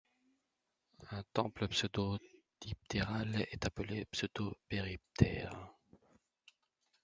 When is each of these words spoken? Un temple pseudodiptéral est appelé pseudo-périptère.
Un 1.11 1.21
temple 1.31 1.67
pseudodiptéral 1.67 3.45
est 3.51 3.67
appelé 3.67 4.05
pseudo-périptère. 4.05 5.75